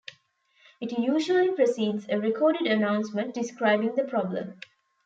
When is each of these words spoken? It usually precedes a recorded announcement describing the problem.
It 0.81 0.97
usually 0.97 1.51
precedes 1.51 2.07
a 2.09 2.17
recorded 2.19 2.65
announcement 2.65 3.35
describing 3.35 3.93
the 3.93 4.03
problem. 4.03 4.59